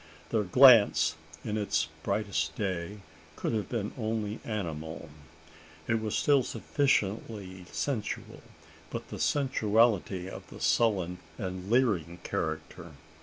[0.31, 1.15] Their glance,
[1.45, 3.01] in its brightest day,
[3.35, 5.09] could have been only animal.
[5.87, 8.41] It was still sufficiently sensual;
[8.89, 12.93] but sensuality of a sullen and leering character.